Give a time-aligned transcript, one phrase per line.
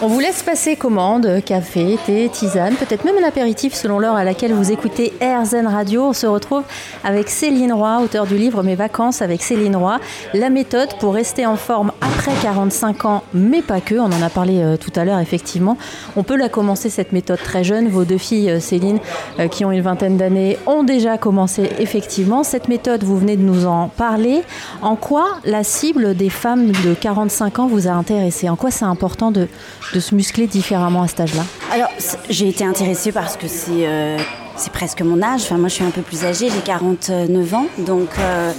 [0.00, 4.22] On vous laisse passer commande, café, thé, tisane, peut-être même un apéritif selon l'heure à
[4.22, 6.04] laquelle vous écoutez RZN Radio.
[6.04, 6.62] On se retrouve
[7.02, 9.98] avec Céline Roy, auteur du livre Mes vacances avec Céline Roy.
[10.34, 13.96] La méthode pour rester en forme après 45 ans, mais pas que.
[13.96, 15.76] On en a parlé euh, tout à l'heure, effectivement.
[16.14, 17.88] On peut la commencer, cette méthode très jeune.
[17.88, 19.00] Vos deux filles, euh, Céline,
[19.40, 22.44] euh, qui ont une vingtaine d'années, ont déjà commencé, effectivement.
[22.44, 24.42] Cette méthode, vous venez de nous en parler.
[24.80, 28.84] En quoi la cible des femmes de 45 ans vous a intéressé En quoi c'est
[28.84, 29.48] important de
[29.94, 31.42] de se muscler différemment à cet âge-là
[31.72, 31.90] Alors,
[32.28, 34.18] j'ai été intéressée parce que c'est euh,
[34.56, 35.42] c'est presque mon âge.
[35.42, 37.66] Enfin, moi, je suis un peu plus âgée, j'ai 49 ans.
[37.78, 38.52] Donc, euh,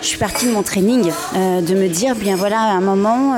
[0.00, 3.36] je suis partie de mon training euh, de me dire, bien voilà, à un moment,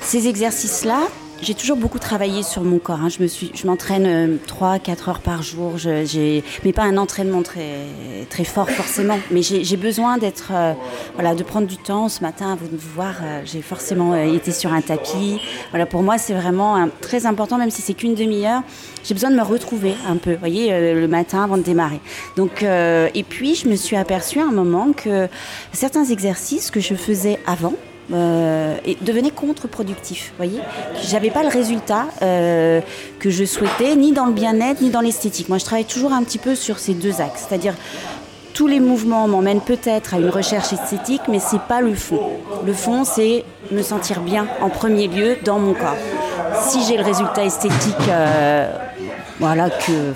[0.00, 1.00] ces exercices-là,
[1.42, 3.00] j'ai toujours beaucoup travaillé sur mon corps.
[3.00, 3.08] Hein.
[3.08, 5.76] Je me suis, je m'entraîne 3-4 euh, heures par jour.
[5.76, 7.86] Je, mais pas un entraînement très,
[8.30, 9.18] très fort forcément.
[9.30, 10.72] Mais j'ai, besoin d'être, euh,
[11.14, 12.08] voilà, de prendre du temps.
[12.08, 15.38] Ce matin, vous de vous voir, euh, j'ai forcément été sur un tapis.
[15.70, 18.62] Voilà, pour moi, c'est vraiment très important, même si c'est qu'une demi-heure.
[19.04, 22.00] J'ai besoin de me retrouver un peu, vous voyez, le matin avant de démarrer.
[22.36, 25.28] Donc, et puis, je me suis aperçue à un moment que
[25.72, 27.74] certains exercices que je faisais avant,
[28.12, 30.32] euh, et devenait contre-productif.
[30.36, 30.60] Voyez,
[31.02, 32.80] j'avais pas le résultat euh,
[33.18, 35.48] que je souhaitais, ni dans le bien-être, ni dans l'esthétique.
[35.48, 37.74] Moi, je travaille toujours un petit peu sur ces deux axes, c'est-à-dire
[38.54, 42.20] tous les mouvements m'emmènent peut-être à une recherche esthétique, mais c'est pas le fond.
[42.64, 45.96] Le fond, c'est me sentir bien en premier lieu dans mon corps.
[46.62, 48.70] Si j'ai le résultat esthétique, euh,
[49.40, 50.14] voilà que,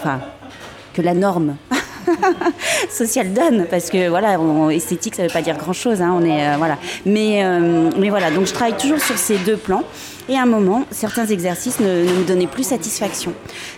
[0.94, 1.56] que la norme
[2.90, 4.38] social donne, parce que voilà,
[4.72, 6.02] esthétique, ça ne veut pas dire grand-chose.
[6.02, 9.38] Hein, on est euh, voilà, mais euh, mais voilà, donc je travaille toujours sur ces
[9.38, 9.84] deux plans.
[10.28, 13.32] Et à un moment, certains exercices ne, me donnaient plus satisfaction.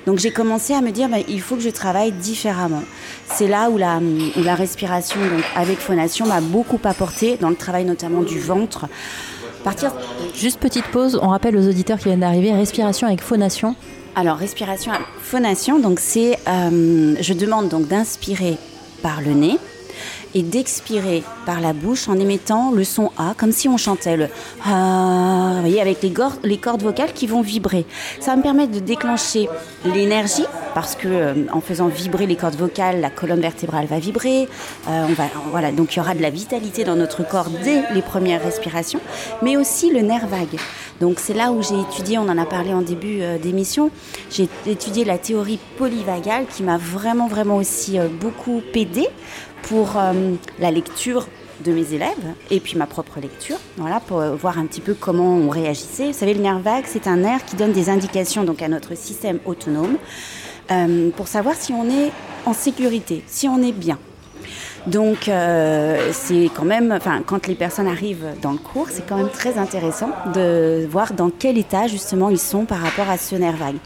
[0.07, 2.83] Donc j'ai commencé à me dire, bah, il faut que je travaille différemment.
[3.27, 7.57] C'est là où la, où la respiration donc, avec phonation m'a beaucoup apporté dans le
[7.57, 8.87] travail notamment du ventre.
[10.35, 13.75] Juste petite pause, on rappelle aux auditeurs qui viennent d'arriver, respiration avec phonation,
[14.15, 14.93] alors, respiration,
[15.23, 18.59] phonation, donc c'est, euh, je demande donc d'inspirer
[19.03, 19.59] par le nez
[20.35, 24.29] et d'expirer par la bouche en émettant le son A, comme si on chantait le
[24.65, 26.13] A, vous voyez, avec les,
[26.45, 27.85] les cordes vocales qui vont vibrer.
[28.21, 29.49] Ça va me permettre de déclencher
[29.85, 30.45] l'énergie,
[30.75, 34.49] parce que euh, en faisant vibrer les cordes vocales, la colonne vertébrale va vibrer.
[34.89, 37.83] Euh, on va, voilà, donc il y aura de la vitalité dans notre corps dès
[37.93, 39.01] les premières respirations,
[39.43, 40.59] mais aussi le nerf vague.
[41.01, 43.91] Donc c'est là où j'ai étudié, on en a parlé en début euh, d'émission,
[44.31, 49.09] j'ai étudié la théorie polyvagale qui m'a vraiment, vraiment aussi beaucoup aidé
[49.63, 51.27] pour euh, la lecture
[51.65, 54.95] de mes élèves et puis ma propre lecture, voilà, pour euh, voir un petit peu
[54.95, 56.09] comment on réagissait.
[56.09, 58.97] Vous savez, le nerf vague, c'est un nerf qui donne des indications donc à notre
[58.97, 59.97] système autonome
[60.71, 62.11] euh, pour savoir si on est
[62.47, 63.99] en sécurité, si on est bien.
[64.89, 65.31] Donc
[66.11, 69.57] c'est quand même, enfin quand les personnes arrivent dans le cours, c'est quand même très
[69.57, 73.77] intéressant de voir dans quel état justement ils sont par rapport à ce nerf vague.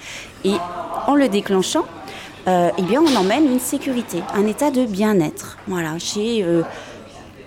[0.45, 0.55] Et
[1.07, 1.85] en le déclenchant,
[2.49, 5.59] euh, eh bien, on emmène une sécurité, un état de bien-être.
[5.67, 6.63] Voilà, chez euh,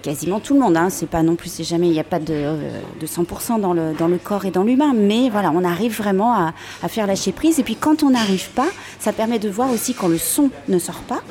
[0.01, 0.75] quasiment tout le monde.
[0.75, 0.89] Hein.
[0.89, 2.57] C'est pas non plus, c'est jamais, il n'y a pas de,
[3.01, 4.93] 100% euh, dans le, dans le corps et dans l'humain.
[4.93, 7.59] Mais voilà, on arrive vraiment à, à faire lâcher prise.
[7.59, 8.67] Et puis quand on n'arrive pas,
[8.99, 11.21] ça permet de voir aussi quand le son ne sort pas.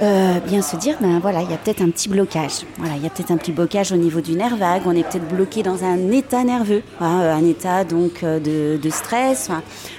[0.00, 2.64] Euh, bien se dire, ben voilà, il y a peut-être un petit blocage.
[2.78, 4.82] Voilà, il y a peut-être un petit blocage au niveau du nerf vague.
[4.86, 9.50] On est peut-être bloqué dans un état nerveux, hein, un état donc euh, de, stress.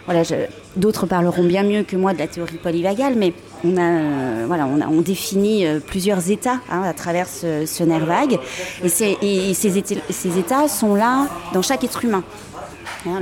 [0.06, 0.24] voilà,
[0.76, 3.34] d'autres parleront bien mieux que moi de la théorie polyvagale, mais
[3.64, 8.06] on a, euh, voilà, on, a, on définit plusieurs états hein, à travers ce, nerf
[8.06, 8.40] vague,
[8.84, 12.24] et, ces états sont là dans chaque être humain.
[13.06, 13.22] Hein,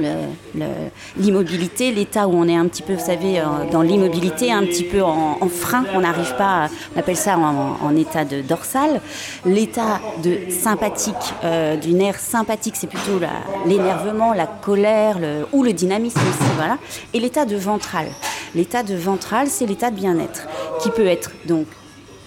[1.17, 4.83] l'immobilité, l'état où on est un petit peu, vous savez, euh, dans l'immobilité, un petit
[4.83, 9.01] peu en, frein, on n'arrive pas, on appelle ça en, état de dorsal.
[9.45, 13.19] L'état de sympathique, euh, du nerf sympathique, c'est plutôt
[13.65, 15.17] l'énervement, la, colère
[15.51, 16.77] ou le dynamisme aussi, voilà.
[17.13, 18.07] Et l'état de ventral.
[18.53, 20.47] L'état de ventral, c'est l'état de bien-être,
[20.81, 21.65] qui peut être donc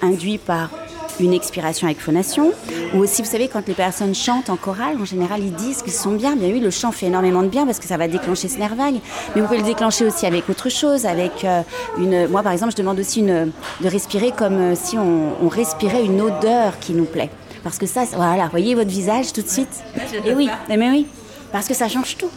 [0.02, 0.70] induit par
[1.20, 2.52] une expiration avec phonation.
[2.94, 5.92] Ou aussi, vous savez, quand les personnes chantent en chorale, en général, ils disent qu'ils
[5.92, 6.36] sont bien.
[6.36, 8.74] Bien oui, le chant fait énormément de bien parce que ça va déclencher ce nerf
[8.74, 8.96] vague.
[9.34, 11.62] Mais vous pouvez le déclencher aussi avec autre chose, avec euh,
[11.98, 12.28] une.
[12.28, 16.20] Moi, par exemple, je demande aussi une, de respirer comme euh, si on, respirait une
[16.20, 17.30] odeur qui nous plaît.
[17.62, 19.82] Parce que ça, voilà, voyez votre visage tout de suite.
[20.24, 21.06] Et oui, mais oui,
[21.52, 22.30] parce que ça change tout.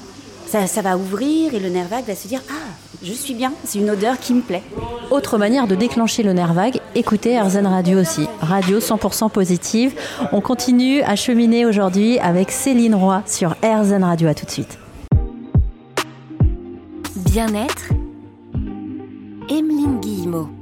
[0.47, 2.71] Ça, ça va ouvrir et le nerf vague va se dire Ah,
[3.03, 4.63] je suis bien, c'est une odeur qui me plaît.
[5.11, 8.27] Autre manière de déclencher le nerf vague, écoutez Erzen Radio aussi.
[8.41, 9.93] Radio 100% positive.
[10.31, 14.27] On continue à cheminer aujourd'hui avec Céline Roy sur Erzen Radio.
[14.27, 14.79] À tout de suite.
[17.31, 17.89] Bien-être,
[19.49, 20.56] Emeline Guillemot.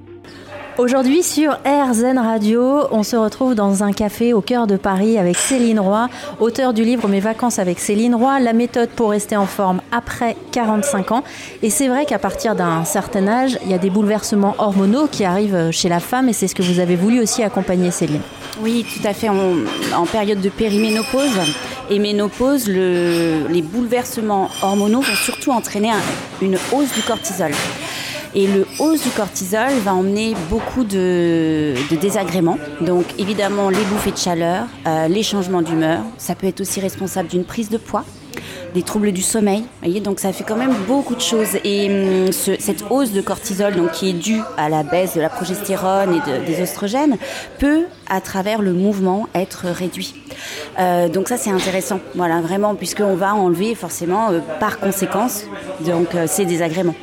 [0.77, 5.37] Aujourd'hui sur RZN Radio, on se retrouve dans un café au cœur de Paris avec
[5.37, 6.09] Céline Roy,
[6.41, 10.35] auteur du livre Mes vacances avec Céline Roy, la méthode pour rester en forme après
[10.51, 11.23] 45 ans.
[11.63, 15.23] Et c'est vrai qu'à partir d'un certain âge, il y a des bouleversements hormonaux qui
[15.23, 18.21] arrivent chez la femme et c'est ce que vous avez voulu aussi accompagner Céline.
[18.59, 19.29] Oui, tout à fait.
[19.29, 21.39] en période de périménopause
[21.89, 25.91] et ménopause, les bouleversements hormonaux vont surtout entraîner
[26.41, 27.51] une hausse du cortisol.
[28.35, 32.59] Et le hausse du cortisol va emmener beaucoup de, désagréments.
[32.81, 36.01] Donc évidemment les bouffées de chaleur, euh, les changements d'humeur.
[36.17, 38.03] Ça peut être aussi responsable d'une prise de poids
[38.73, 39.63] des troubles du sommeil.
[39.81, 41.55] Voyez, donc ça fait quand même beaucoup de choses.
[41.63, 45.29] Et hum, cette hausse de cortisol, donc qui est due à la baisse de la
[45.29, 47.17] progestérone et des oestrogènes,
[47.57, 50.13] peut, à travers le mouvement, être réduit.
[50.77, 55.45] Euh, donc ça c'est intéressant, voilà vraiment, puisqu'on va enlever forcément euh, par conséquence
[55.85, 56.95] donc ces désagréments.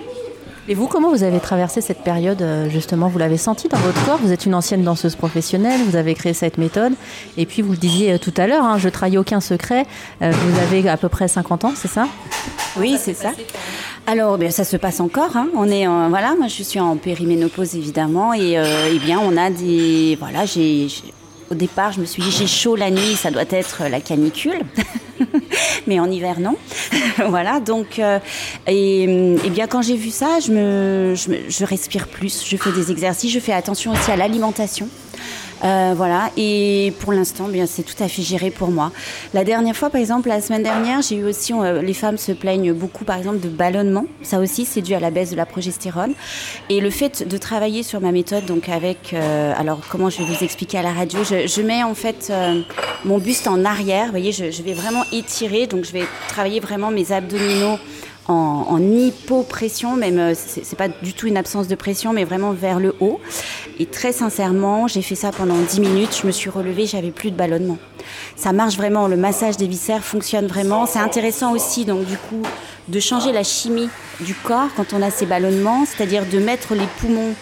[0.69, 4.05] Et vous, comment vous avez traversé cette période euh, justement Vous l'avez senti dans votre
[4.07, 6.93] corps Vous êtes une ancienne danseuse professionnelle, vous avez créé cette méthode.
[7.37, 9.87] Et puis vous le disiez euh, tout à l'heure, hein, je trahis aucun secret.
[10.23, 12.07] Euh, vous avez à peu près 50 ans, c'est ça?
[12.77, 13.33] Oui, c'est ça.
[14.07, 15.37] Alors, bien, ça se passe encore.
[15.37, 15.49] Hein.
[15.57, 20.17] On est, voilà, moi je suis en périménopause évidemment, et eh bien on a des,
[20.19, 20.89] voilà, j'ai
[21.51, 24.63] au départ, je me suis dit, j'ai chaud la nuit, ça doit être la canicule.
[25.87, 26.57] Mais en hiver, non.
[27.29, 28.19] voilà, donc, euh,
[28.67, 29.07] et,
[29.51, 33.93] bien quand j'ai vu ça, je, respire plus, je fais des exercices, je fais attention
[33.93, 34.89] aussi à l'alimentation.
[35.65, 38.91] Euh, voilà, et pour l'instant, bien, c'est tout à fait géré pour moi.
[39.33, 42.33] La dernière fois, par exemple, la semaine dernière, j'ai eu aussi, euh, les femmes se
[42.33, 44.07] plaignent beaucoup, par exemple, de ballonnement.
[44.23, 46.15] Ça aussi, c'est dû à la baisse de la progestérone.
[46.69, 50.25] Et le fait de travailler sur ma méthode, donc avec, euh, alors comment je vais
[50.25, 52.33] vous expliquer à la radio, je, mets en fait
[53.05, 54.07] mon buste en arrière.
[54.07, 57.79] Vous voyez, je, je vais vraiment étirer, donc je vais travailler vraiment mes abdominaux
[58.29, 62.79] en, hypopression, même euh, c'est pas du tout une absence de pression, mais vraiment vers
[62.79, 63.21] le haut.
[63.79, 67.31] Et très sincèrement, j'ai fait ça pendant 10 minutes, je me suis relevée, j'avais plus
[67.31, 67.79] de ballonnement.
[68.37, 70.87] Ça marche vraiment, le massage des viscères fonctionne vraiment.
[70.87, 72.43] C'est intéressant aussi, donc du coup,
[72.89, 73.89] de changer la chimie
[74.21, 77.35] du corps quand on a ces ballonnements, c'est-à-dire de mettre les poumons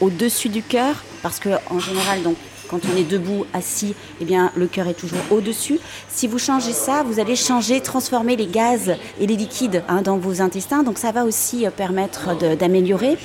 [0.00, 2.36] au-dessus du cœur, parce que en général, donc
[2.68, 5.78] quand on est debout, assis, eh bien, le cœur est toujours au-dessus.
[6.08, 10.16] Si vous changez ça, vous allez changer, transformer les gaz et les liquides hein, dans
[10.16, 10.82] vos intestins.
[10.82, 13.16] Donc ça va aussi euh, permettre d'améliorer.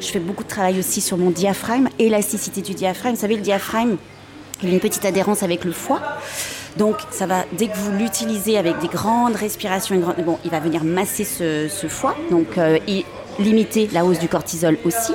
[0.00, 3.14] Je fais beaucoup de travail aussi sur mon diaphragme, élasticité du diaphragme.
[3.14, 3.96] Vous savez, le diaphragme,
[4.62, 6.00] il a une petite adhérence avec le foie.
[6.76, 10.84] Donc, ça va, dès que vous l'utilisez avec des grandes respirations, bon, il va venir
[10.84, 13.04] masser ce, foie, donc euh, et
[13.40, 15.12] limiter la hausse du cortisol aussi.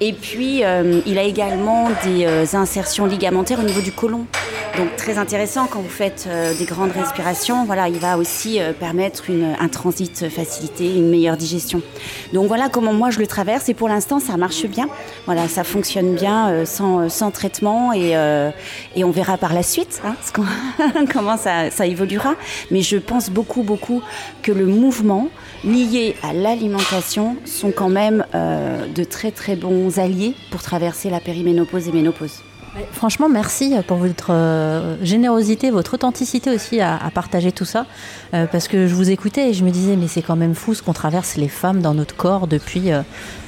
[0.00, 4.26] Et puis, euh, il a également des euh, insertions ligamentaires au niveau du côlon.
[4.76, 7.64] Donc, très intéressant quand vous faites euh, des grandes respirations.
[7.64, 9.24] Voilà, il va aussi permettre
[9.60, 11.80] un transit facilité, une meilleure digestion.
[12.32, 13.68] Donc, voilà comment moi je le traverse.
[13.68, 14.88] Et pour l'instant, ça marche bien.
[15.26, 17.92] Voilà, ça fonctionne bien sans, traitement.
[17.92, 18.16] Et,
[18.96, 20.16] on verra par la suite hein,
[21.12, 22.34] comment ça, évoluera.
[22.72, 24.02] Mais je pense beaucoup, beaucoup
[24.42, 25.28] que le mouvement
[25.62, 31.88] liés à l'alimentation sont quand même de très, très bons alliés pour traverser la périménopause
[31.88, 32.42] et ménopause.
[32.92, 37.86] Franchement, merci pour votre euh, générosité, votre authenticité aussi à, partager tout ça.
[38.32, 40.74] Euh, parce que je vous écoutais et je me disais, mais c'est quand même fou
[40.74, 43.02] ce qu'on traverse les femmes dans notre corps depuis euh,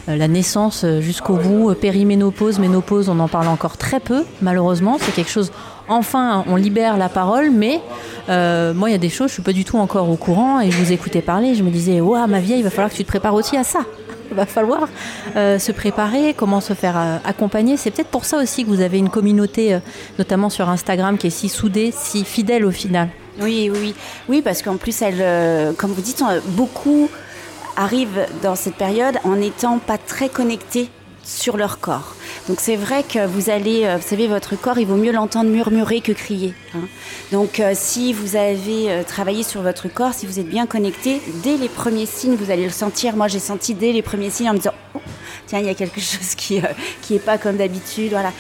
[0.07, 1.75] la naissance jusqu'au bout.
[1.75, 4.99] Périménopause, ménopause, on en parle encore très peu, malheureusement.
[5.01, 5.51] C'est quelque chose,
[5.89, 7.81] enfin, on libère la parole, mais
[8.29, 10.71] moi, il y a des choses, je suis pas du tout encore au courant et
[10.71, 11.57] je vous écoutais parler.
[11.57, 13.65] Je me disais, waouh, ma vieille, il va falloir que tu te prépares aussi à
[13.65, 13.81] ça
[14.33, 14.89] va falloir
[15.37, 17.77] euh, se préparer, comment se faire euh, accompagner.
[17.77, 19.79] C'est peut-être pour ça aussi que vous avez une communauté, euh,
[20.19, 23.09] notamment sur Instagram, qui est si soudée, si fidèle au final.
[23.41, 23.95] Oui, oui,
[24.29, 27.11] oui, parce qu'en plus, elle, comme vous dites, beaucoup
[27.77, 30.89] arrivent dans cette période en n'étant pas très connectés
[31.23, 32.15] sur leur corps.
[32.49, 35.51] Donc c'est vrai que vous allez, euh, vous savez, votre corps, il vaut mieux l'entendre
[35.51, 36.55] murmurer que crier.
[36.75, 36.87] Hein.
[37.33, 41.21] Donc euh, si vous avez euh, travaillé sur votre corps, si vous êtes bien connecté,
[41.43, 43.17] dès les premiers signes, vous allez le sentir.
[43.17, 45.01] Moi, j'ai senti dès les premiers signes en me disant, oh,
[45.47, 46.69] tiens, il y a quelque chose qui euh,
[47.03, 48.13] qui pas comme d'habitude.
[48.13, 48.33] Voilà.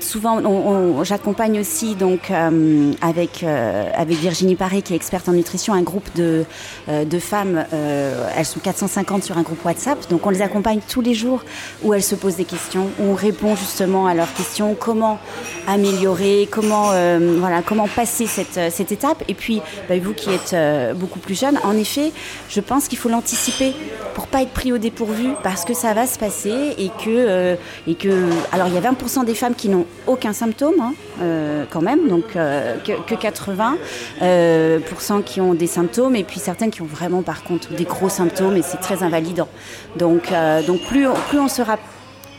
[0.00, 6.08] Souvent, j'accompagne aussi donc avec avec Virginie Paré, qui est experte en nutrition, un groupe
[6.14, 6.44] de
[6.88, 7.64] de femmes.
[7.72, 10.08] elles sont 450 sur un groupe WhatsApp.
[10.10, 11.44] Donc, on les accompagne tous les jours
[11.82, 15.18] où elles se posent des questions, on répond justement à leurs questions, comment
[15.66, 16.90] améliorer, comment
[17.38, 19.22] voilà, comment passer cette cette étape.
[19.28, 20.54] Et puis, bah, vous qui êtes
[20.96, 22.12] beaucoup plus jeune, en effet,
[22.48, 23.74] je pense qu'il faut l'anticiper
[24.18, 27.54] pour pas être pris au dépourvu, parce que ça va se passer et que, euh,
[27.86, 28.08] et que
[28.50, 32.08] alors il y a 20% des femmes qui n'ont aucun symptôme hein, euh, quand même,
[32.08, 37.44] donc euh, que, 80% qui ont des symptômes et puis certaines qui ont vraiment par
[37.44, 39.46] contre des gros symptômes et c'est très invalidant.
[39.94, 40.32] Donc,
[40.66, 41.78] donc plus, plus on sera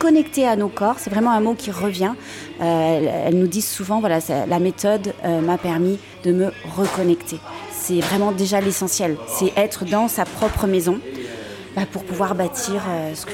[0.00, 0.96] connecter à nos corps.
[0.98, 2.14] C'est vraiment un mot qui revient.
[2.60, 7.38] Euh, elles, nous disent souvent, voilà, la méthode euh, m'a permis de me reconnecter.
[7.70, 9.16] C'est vraiment déjà l'essentiel.
[9.28, 10.98] C'est être dans sa propre maison
[11.76, 13.26] bah, pour pouvoir bâtir euh, ce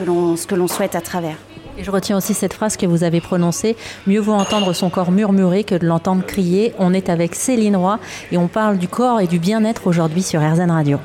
[0.47, 1.37] que l'on souhaite à travers.
[1.79, 5.13] Et je retiens aussi cette phrase que vous avez prononcée mieux vaut entendre son corps
[5.13, 6.73] murmurer que de l'entendre crier.
[6.79, 7.99] On est avec Céline Roy
[8.33, 10.99] et on parle du corps et du bien-être aujourd'hui sur RZN Radio.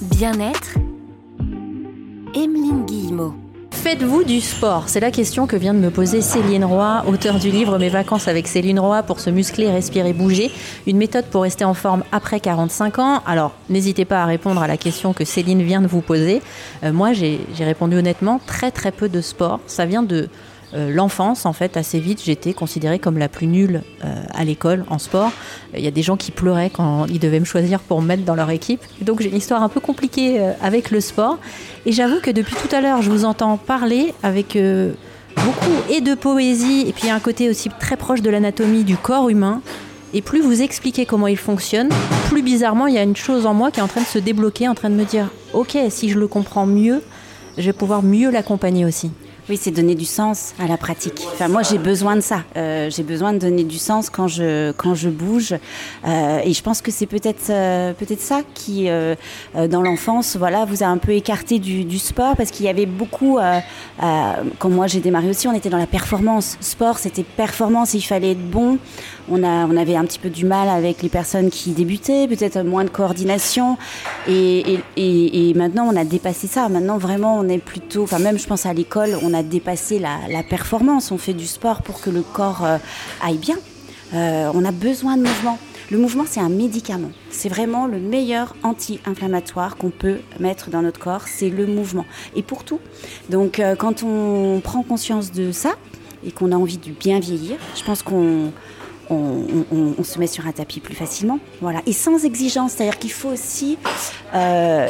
[0.00, 0.78] Bien-être
[2.34, 3.34] Emeline Guillemot.
[3.72, 7.50] Faites-vous du sport C'est la question que vient de me poser Céline Roy, auteur du
[7.50, 10.52] livre Mes vacances avec Céline Roy pour se muscler, respirer, bouger.
[10.86, 13.22] Une méthode pour rester en forme après 45 ans.
[13.26, 16.40] Alors, n'hésitez pas à répondre à la question que Céline vient de vous poser.
[16.84, 19.58] Euh, moi, j'ai répondu honnêtement, très très peu de sport.
[19.66, 20.28] Ça vient de
[20.74, 24.84] euh, l'enfance, en fait, assez vite, j'étais considérée comme la plus nulle euh, à l'école
[24.88, 25.32] en sport.
[25.74, 28.24] Il y a des gens qui pleuraient quand ils devaient me choisir pour me mettre
[28.24, 28.82] dans leur équipe.
[29.00, 31.38] Donc j'ai une histoire un peu compliquée euh, avec le sport.
[31.86, 34.56] Et j'avoue que depuis tout à l'heure, je vous entends parler avec
[35.36, 39.28] beaucoup et de poésie, et puis un côté aussi très proche de l'anatomie du corps
[39.28, 39.62] humain.
[40.12, 41.88] Et plus vous expliquez comment il fonctionne,
[42.28, 44.18] plus bizarrement, il y a une chose en moi qui est en train de se
[44.18, 47.00] débloquer, en train de me dire, ok, si je le comprends mieux,
[47.56, 49.10] je vais pouvoir mieux l'accompagner aussi.
[49.50, 51.26] Oui, c'est donner du sens à la pratique.
[51.32, 52.44] Enfin, moi, j'ai besoin de ça.
[52.56, 55.54] Euh, j'ai besoin de donner du sens quand je quand je bouge.
[56.06, 58.88] Euh, et je pense que c'est peut-être euh, peut-être ça qui,
[59.56, 62.86] dans l'enfance, voilà, vous a un peu écarté du, du sport parce qu'il y avait
[62.86, 63.40] beaucoup.
[63.98, 66.56] quand moi j'ai démarré aussi, on était dans la performance.
[66.60, 67.94] Sport, c'était performance.
[67.94, 68.78] il fallait être bon.
[69.30, 69.42] On
[69.76, 73.78] avait un petit peu du mal avec les personnes qui débutaient, peut-être moins de coordination.
[74.28, 74.82] Et,
[75.54, 76.68] maintenant, on a dépassé ça.
[76.68, 78.02] Maintenant, vraiment, on est plutôt.
[78.02, 81.82] Enfin, même, je pense à l'école, on a dépasser la, performance, on fait du sport
[81.82, 82.78] pour que le corps euh,
[83.22, 83.56] aille bien.
[84.14, 85.58] Euh, on a besoin de mouvement.
[85.90, 87.10] Le mouvement, c'est un médicament.
[87.30, 92.06] C'est vraiment le meilleur anti-inflammatoire qu'on peut mettre dans notre corps, c'est le mouvement.
[92.36, 92.80] Et pour tout.
[93.28, 95.70] Donc, euh, quand on prend conscience de ça
[96.24, 98.52] et qu'on a envie de bien vieillir, je pense qu'on
[99.10, 101.38] on, se met sur un tapis plus facilement.
[101.60, 101.80] Voilà.
[101.86, 103.78] Et sans exigence, c'est-à-dire qu'il faut aussi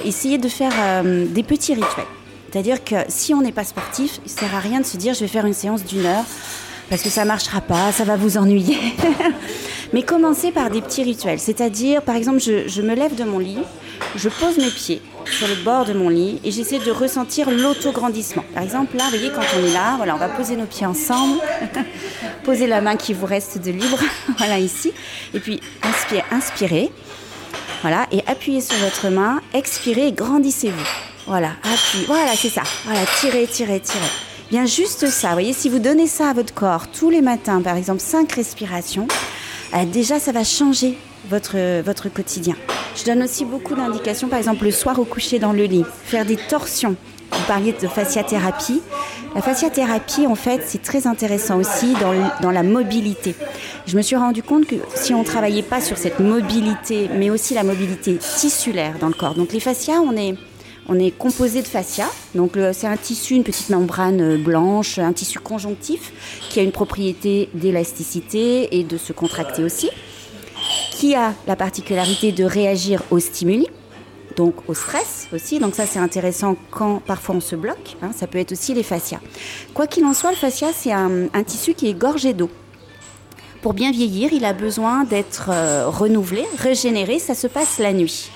[0.04, 0.72] essayer de faire
[1.04, 2.06] des petits rituels.
[2.50, 5.14] C'est-à-dire que si on n'est pas sportif, il ne sert à rien de se dire
[5.14, 6.24] je vais faire une séance d'une heure
[6.90, 8.76] parce que ça ne marchera pas, ça va vous ennuyer.
[9.92, 11.38] Mais commencez par des petits rituels.
[11.38, 13.58] C'est-à-dire, par exemple, je, me lève de mon lit,
[14.16, 18.44] je pose mes pieds sur le bord de mon lit et j'essaie de ressentir l'autograndissement.
[18.54, 20.86] Par exemple, là, vous voyez, quand on est là, voilà, on va poser nos pieds
[20.86, 21.40] ensemble,
[22.50, 24.00] poser la main qui vous reste de libre,
[24.38, 24.92] voilà, ici,
[25.32, 26.90] et puis inspirez, inspirez,
[27.80, 30.88] voilà, et appuyez sur votre main, expirez grandissez-vous.
[31.28, 32.06] Voilà, appuie.
[32.08, 32.62] Voilà, c'est ça.
[32.84, 34.00] Voilà, tirez, tirez, tirez.
[34.50, 35.28] Bien juste ça.
[35.28, 38.32] Vous voyez, si vous donnez ça à votre corps tous les matins, par exemple 5
[38.32, 39.06] respirations,
[39.74, 42.56] euh, déjà ça va changer votre, votre quotidien.
[42.96, 46.26] Je donne aussi beaucoup d'indications, par exemple le soir au coucher dans le lit, faire
[46.26, 46.96] des torsions.
[47.30, 48.82] Vous parliez de fasciathérapie.
[49.34, 53.36] La fasciathérapie, en fait, c'est très intéressant aussi dans, dans, la mobilité.
[53.86, 57.30] Je me suis rendu compte que si on ne travaillait pas sur cette mobilité, mais
[57.30, 60.34] aussi la mobilité tissulaire dans le corps, donc les fascias, on est
[60.88, 65.12] on est composé de fascia, donc c'est un tissu, une petite membrane euh, blanche, un
[65.12, 66.12] tissu conjonctif
[66.48, 69.88] qui a une propriété d'élasticité et de se contracter aussi,
[70.90, 73.68] qui a la particularité de réagir aux stimuli,
[74.40, 75.58] donc au stress aussi.
[75.58, 77.96] Donc ça c'est intéressant quand parfois on se bloque.
[78.02, 79.20] Hein, ça peut être aussi les fascias.
[79.74, 82.50] Quoi qu'il en soit, le fascia c'est un, tissu qui est gorgé d'eau.
[83.60, 87.18] Pour bien vieillir, il a besoin d'être euh, renouvelé, régénéré.
[87.18, 88.30] Ça se passe la nuit.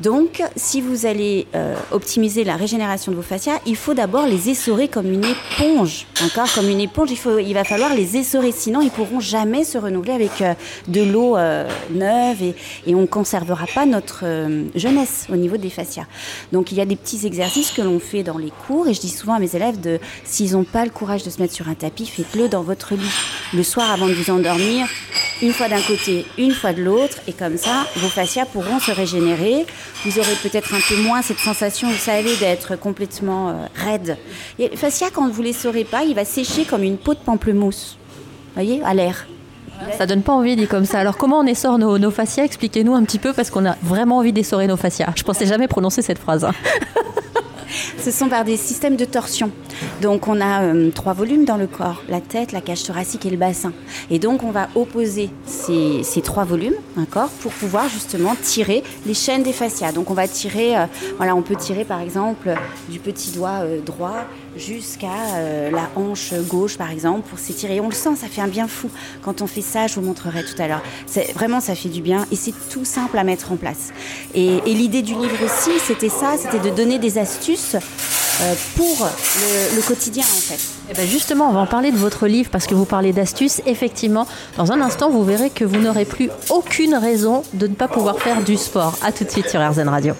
[0.00, 4.50] Donc, si vous allez euh, optimiser la régénération de vos fascias, il faut d'abord les
[4.50, 6.06] essorer comme une éponge.
[6.24, 10.12] Encore comme une éponge, il, va falloir les essorer, sinon ils pourront jamais se renouveler
[10.12, 10.54] avec euh,
[10.88, 14.24] de l'eau euh, neuve et, on ne conservera pas notre
[14.74, 16.06] jeunesse au niveau des fascias.
[16.52, 19.00] Donc, il y a des petits exercices que l'on fait dans les cours et je
[19.00, 21.68] dis souvent à mes élèves de, s'ils n'ont pas le courage de se mettre sur
[21.68, 23.00] un tapis, faites-le dans votre lit.
[23.54, 24.86] Le soir avant de vous endormir,
[25.42, 28.92] une fois d'un côté, une fois de l'autre, et comme ça, vos fascias pourront se
[28.92, 29.66] régénérer.
[30.04, 34.16] Vous aurez peut-être un peu moins cette sensation, vous savez, d'être complètement euh, raide.
[34.58, 37.14] Et le fascia, quand vous ne les saurez pas, il va sécher comme une peau
[37.14, 37.98] de pamplemousse.
[38.08, 39.26] Vous voyez, à l'air.
[39.98, 41.00] Ça donne pas envie dit comme ça.
[41.00, 42.44] Alors comment on essore nos, nos fascias?
[42.44, 45.12] Expliquez-nous un petit peu parce qu'on a vraiment envie d'essorer nos fascias.
[45.16, 46.44] Je pensais jamais prononcer cette phrase.
[46.44, 46.52] Hein.
[47.98, 49.50] Ce sont par des systèmes de torsion.
[50.00, 53.30] Donc on a euh, trois volumes dans le corps, la tête, la cage thoracique et
[53.30, 53.72] le bassin.
[54.10, 59.42] Et donc on va opposer ces, trois volumes, d'accord, pour pouvoir justement tirer les chaînes
[59.42, 59.92] des fascias.
[59.92, 60.86] Donc on va tirer, euh,
[61.16, 62.54] voilà, on peut tirer par exemple
[62.88, 64.24] du petit doigt euh, droit
[64.54, 65.08] jusqu'à
[65.72, 67.80] la hanche gauche par exemple pour s'étirer.
[67.80, 68.90] On le sent, ça fait un bien fou.
[69.22, 70.82] Quand on fait ça, je vous montrerai tout à l'heure.
[71.34, 73.92] Vraiment, ça fait du bien et c'est tout simple à mettre en place.
[74.34, 77.76] Et l'idée du livre aussi, c'était ça, c'était de donner des astuces
[78.76, 79.08] pour
[79.74, 80.58] le, quotidien en fait.
[80.90, 83.62] Eh ben justement, on va en parler de votre livre parce que vous parlez d'astuces.
[83.66, 87.88] Effectivement, dans un instant, vous verrez que vous n'aurez plus aucune raison de ne pas
[87.88, 88.98] pouvoir faire du sport.
[89.02, 90.10] A tout de suite sur RZN Radio.